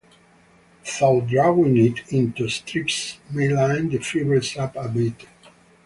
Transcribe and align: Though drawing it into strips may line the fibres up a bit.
Though 0.99 1.21
drawing 1.21 1.77
it 1.77 2.11
into 2.11 2.49
strips 2.49 3.19
may 3.29 3.49
line 3.49 3.89
the 3.89 3.99
fibres 3.99 4.57
up 4.57 4.75
a 4.75 4.89
bit. 4.89 5.27